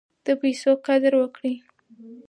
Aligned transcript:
د 0.25 0.27
پیسو 0.41 0.71
قدر 0.85 1.13
وکړئ. 1.21 1.55